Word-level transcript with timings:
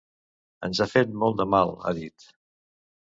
Ens 0.67 0.79
ha 0.79 0.87
fet 0.95 1.13
molt 1.25 1.37
de 1.43 1.47
mal, 1.57 1.77
ha 1.85 1.93
dit. 1.99 2.27